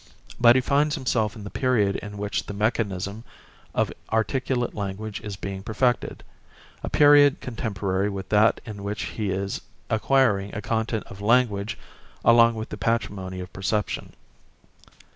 But 0.39 0.55
he 0.55 0.61
finds 0.63 0.95
himself 0.95 1.35
in 1.35 1.43
the 1.43 1.51
period 1.51 1.95
in 1.97 2.17
which 2.17 2.47
the 2.47 2.55
mechanism 2.55 3.23
of 3.75 3.93
articulate 4.11 4.73
language 4.73 5.21
is 5.21 5.35
being 5.35 5.61
perfected; 5.61 6.23
a 6.81 6.89
period 6.89 7.39
contemporary 7.39 8.09
with 8.09 8.29
that 8.29 8.61
in 8.65 8.81
which 8.81 9.03
he 9.03 9.29
is 9.29 9.61
acquiring 9.91 10.55
a 10.55 10.59
content 10.63 11.03
of 11.05 11.21
language 11.21 11.77
along 12.25 12.55
with 12.55 12.69
the 12.69 12.77
patrimony 12.77 13.41
of 13.41 13.53
perception. 13.53 14.13